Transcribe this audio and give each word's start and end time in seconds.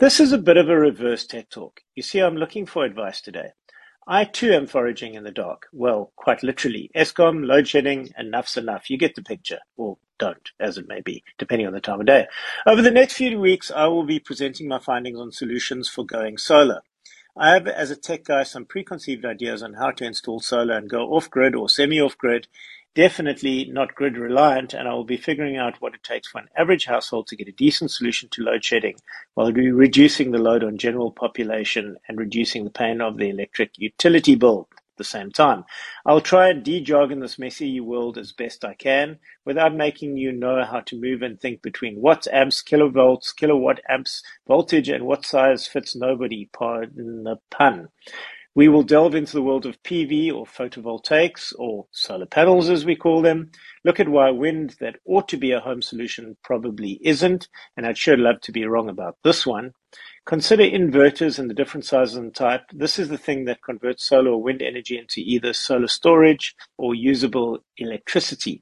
This 0.00 0.20
is 0.20 0.30
a 0.30 0.38
bit 0.38 0.56
of 0.56 0.68
a 0.68 0.78
reverse 0.78 1.26
Tech 1.26 1.50
Talk. 1.50 1.80
You 1.96 2.04
see, 2.04 2.20
I'm 2.20 2.36
looking 2.36 2.66
for 2.66 2.84
advice 2.84 3.20
today. 3.20 3.48
I 4.06 4.26
too 4.26 4.52
am 4.52 4.68
foraging 4.68 5.14
in 5.14 5.24
the 5.24 5.32
dark. 5.32 5.66
Well, 5.72 6.12
quite 6.14 6.44
literally. 6.44 6.88
Eskom, 6.94 7.44
load 7.44 7.66
shedding, 7.66 8.10
enough's 8.16 8.56
enough. 8.56 8.90
You 8.90 8.96
get 8.96 9.16
the 9.16 9.24
picture. 9.24 9.58
Or 9.76 9.98
don't, 10.20 10.50
as 10.60 10.78
it 10.78 10.86
may 10.86 11.00
be, 11.00 11.24
depending 11.36 11.66
on 11.66 11.72
the 11.72 11.80
time 11.80 11.98
of 11.98 12.06
day. 12.06 12.28
Over 12.64 12.80
the 12.80 12.92
next 12.92 13.14
few 13.14 13.40
weeks, 13.40 13.72
I 13.72 13.88
will 13.88 14.04
be 14.04 14.20
presenting 14.20 14.68
my 14.68 14.78
findings 14.78 15.18
on 15.18 15.32
solutions 15.32 15.88
for 15.88 16.06
going 16.06 16.38
solar. 16.38 16.82
I 17.36 17.54
have, 17.54 17.66
as 17.66 17.90
a 17.90 17.96
tech 17.96 18.22
guy, 18.22 18.44
some 18.44 18.66
preconceived 18.66 19.24
ideas 19.24 19.64
on 19.64 19.74
how 19.74 19.90
to 19.90 20.04
install 20.04 20.38
solar 20.38 20.76
and 20.76 20.88
go 20.88 21.08
off 21.08 21.28
grid 21.28 21.56
or 21.56 21.68
semi 21.68 22.00
off 22.00 22.16
grid. 22.16 22.46
Definitely 22.94 23.66
not 23.66 23.94
grid 23.94 24.18
reliant, 24.18 24.74
and 24.74 24.88
I 24.88 24.94
will 24.94 25.04
be 25.04 25.16
figuring 25.16 25.56
out 25.56 25.80
what 25.80 25.94
it 25.94 26.02
takes 26.02 26.28
for 26.28 26.40
an 26.40 26.48
average 26.56 26.86
household 26.86 27.28
to 27.28 27.36
get 27.36 27.48
a 27.48 27.52
decent 27.52 27.90
solution 27.92 28.28
to 28.30 28.42
load 28.42 28.64
shedding 28.64 28.96
while 29.34 29.52
re- 29.52 29.70
reducing 29.70 30.32
the 30.32 30.38
load 30.38 30.64
on 30.64 30.78
general 30.78 31.12
population 31.12 31.96
and 32.08 32.18
reducing 32.18 32.64
the 32.64 32.70
pain 32.70 33.00
of 33.00 33.16
the 33.16 33.30
electric 33.30 33.78
utility 33.78 34.34
bill 34.34 34.68
at 34.72 34.98
the 34.98 35.04
same 35.04 35.30
time. 35.30 35.64
I'll 36.06 36.20
try 36.20 36.50
and 36.50 36.64
de-jargon 36.64 37.20
this 37.20 37.38
messy 37.38 37.80
world 37.80 38.18
as 38.18 38.32
best 38.32 38.64
I 38.64 38.74
can 38.74 39.20
without 39.44 39.74
making 39.74 40.16
you 40.16 40.32
know 40.32 40.64
how 40.64 40.80
to 40.80 41.00
move 41.00 41.22
and 41.22 41.40
think 41.40 41.62
between 41.62 42.02
watts, 42.02 42.28
amps, 42.32 42.62
kilovolts, 42.62 43.34
kilowatt 43.34 43.80
amps, 43.88 44.24
voltage, 44.46 44.88
and 44.88 45.06
what 45.06 45.24
size 45.24 45.68
fits 45.68 45.96
nobody, 45.96 46.50
pardon 46.52 47.24
the 47.24 47.36
pun. 47.50 47.88
We 48.58 48.66
will 48.66 48.82
delve 48.82 49.14
into 49.14 49.34
the 49.34 49.42
world 49.42 49.66
of 49.66 49.80
PV 49.84 50.34
or 50.34 50.44
photovoltaics 50.44 51.54
or 51.60 51.86
solar 51.92 52.26
panels 52.26 52.68
as 52.68 52.84
we 52.84 52.96
call 52.96 53.22
them. 53.22 53.52
Look 53.84 54.00
at 54.00 54.08
why 54.08 54.32
wind 54.32 54.74
that 54.80 54.96
ought 55.06 55.28
to 55.28 55.36
be 55.36 55.52
a 55.52 55.60
home 55.60 55.80
solution 55.80 56.36
probably 56.42 56.98
isn't, 57.04 57.46
and 57.76 57.86
I'd 57.86 57.96
sure 57.96 58.16
love 58.16 58.40
to 58.40 58.50
be 58.50 58.64
wrong 58.64 58.88
about 58.88 59.16
this 59.22 59.46
one. 59.46 59.74
Consider 60.26 60.64
inverters 60.64 61.38
and 61.38 61.48
the 61.48 61.54
different 61.54 61.84
sizes 61.84 62.16
and 62.16 62.34
type. 62.34 62.62
This 62.72 62.98
is 62.98 63.08
the 63.08 63.16
thing 63.16 63.44
that 63.44 63.62
converts 63.62 64.04
solar 64.04 64.32
or 64.32 64.42
wind 64.42 64.60
energy 64.60 64.98
into 64.98 65.20
either 65.20 65.52
solar 65.52 65.86
storage 65.86 66.56
or 66.78 66.96
usable 66.96 67.60
electricity. 67.76 68.60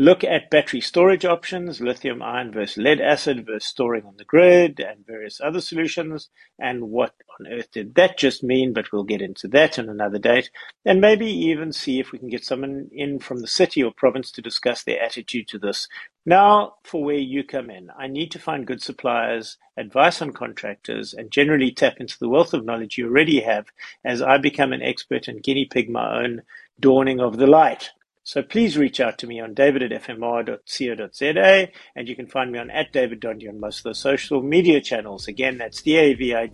Look 0.00 0.22
at 0.22 0.48
battery 0.48 0.80
storage 0.80 1.24
options, 1.24 1.80
lithium 1.80 2.22
ion 2.22 2.52
versus 2.52 2.76
lead 2.76 3.00
acid 3.00 3.44
versus 3.44 3.68
storing 3.68 4.04
on 4.04 4.16
the 4.16 4.24
grid, 4.24 4.78
and 4.78 5.04
various 5.04 5.40
other 5.40 5.60
solutions. 5.60 6.30
And 6.56 6.90
what 6.90 7.14
on 7.40 7.48
earth 7.48 7.72
did 7.72 7.96
that 7.96 8.16
just 8.16 8.44
mean? 8.44 8.72
But 8.72 8.92
we'll 8.92 9.02
get 9.02 9.20
into 9.20 9.48
that 9.48 9.76
in 9.76 9.88
another 9.88 10.20
date. 10.20 10.50
And 10.84 11.00
maybe 11.00 11.26
even 11.26 11.72
see 11.72 11.98
if 11.98 12.12
we 12.12 12.20
can 12.20 12.28
get 12.28 12.44
someone 12.44 12.88
in 12.92 13.18
from 13.18 13.40
the 13.40 13.48
city 13.48 13.82
or 13.82 13.90
province 13.90 14.30
to 14.32 14.40
discuss 14.40 14.84
their 14.84 15.02
attitude 15.02 15.48
to 15.48 15.58
this. 15.58 15.88
Now, 16.24 16.74
for 16.84 17.02
where 17.02 17.16
you 17.16 17.42
come 17.42 17.68
in, 17.68 17.90
I 17.98 18.06
need 18.06 18.30
to 18.30 18.38
find 18.38 18.68
good 18.68 18.80
suppliers, 18.80 19.56
advice 19.76 20.22
on 20.22 20.32
contractors, 20.32 21.12
and 21.12 21.32
generally 21.32 21.72
tap 21.72 21.94
into 21.98 22.20
the 22.20 22.28
wealth 22.28 22.54
of 22.54 22.64
knowledge 22.64 22.98
you 22.98 23.06
already 23.06 23.40
have 23.40 23.66
as 24.04 24.22
I 24.22 24.38
become 24.38 24.72
an 24.72 24.82
expert 24.82 25.26
and 25.26 25.42
guinea 25.42 25.64
pig 25.64 25.90
my 25.90 26.22
own 26.22 26.42
dawning 26.78 27.18
of 27.18 27.36
the 27.38 27.48
light. 27.48 27.90
So 28.28 28.42
please 28.42 28.76
reach 28.76 29.00
out 29.00 29.16
to 29.18 29.26
me 29.26 29.40
on 29.40 29.54
david 29.54 29.82
at 29.82 30.02
fmr.co.za 30.02 31.68
and 31.96 32.06
you 32.06 32.14
can 32.14 32.26
find 32.26 32.52
me 32.52 32.58
on 32.58 32.70
at 32.70 32.92
David 32.92 33.20
Donde 33.20 33.48
on 33.48 33.58
most 33.58 33.78
of 33.78 33.84
the 33.84 33.94
social 33.94 34.42
media 34.42 34.82
channels. 34.82 35.28
Again, 35.28 35.56
that's 35.56 35.80
D-A-V-I-D-D-O-N-D-E 35.80 36.44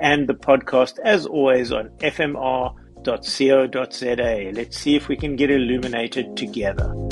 and 0.00 0.28
the 0.28 0.34
podcast 0.34 1.00
as 1.04 1.26
always 1.26 1.72
on 1.72 1.88
fmr.co.za. 1.98 2.72
Let's 4.54 4.78
see 4.78 4.94
if 4.94 5.08
we 5.08 5.16
can 5.16 5.34
get 5.34 5.50
illuminated 5.50 6.36
together. 6.36 7.05